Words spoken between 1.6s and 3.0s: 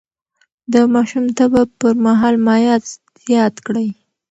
پر مهال مايعات